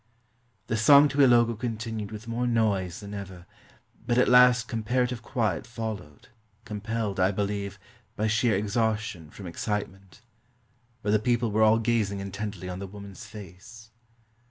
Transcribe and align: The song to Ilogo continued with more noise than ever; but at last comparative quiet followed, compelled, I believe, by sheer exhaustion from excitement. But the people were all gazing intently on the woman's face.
The 0.65 0.77
song 0.77 1.09
to 1.09 1.19
Ilogo 1.21 1.53
continued 1.59 2.09
with 2.11 2.27
more 2.27 2.47
noise 2.47 3.01
than 3.01 3.13
ever; 3.13 3.45
but 4.07 4.17
at 4.17 4.27
last 4.27 4.67
comparative 4.67 5.21
quiet 5.21 5.67
followed, 5.67 6.29
compelled, 6.65 7.19
I 7.19 7.29
believe, 7.29 7.77
by 8.15 8.25
sheer 8.25 8.55
exhaustion 8.55 9.29
from 9.29 9.45
excitement. 9.45 10.23
But 11.03 11.11
the 11.11 11.19
people 11.19 11.51
were 11.51 11.61
all 11.61 11.77
gazing 11.77 12.19
intently 12.19 12.67
on 12.67 12.79
the 12.79 12.87
woman's 12.87 13.27
face. 13.27 13.91